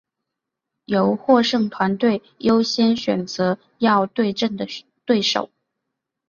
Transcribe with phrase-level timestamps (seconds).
[0.85, 4.65] 由获胜团队优先选择要对阵的
[5.05, 5.51] 对手。